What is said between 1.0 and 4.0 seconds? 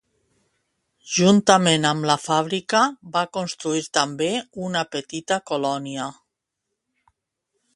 Juntament amb la fàbrica va construir